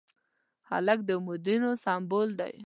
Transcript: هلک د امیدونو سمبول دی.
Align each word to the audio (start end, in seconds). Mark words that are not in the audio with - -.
هلک 0.69 0.99
د 1.05 1.09
امیدونو 1.19 1.69
سمبول 1.83 2.29
دی. 2.39 2.53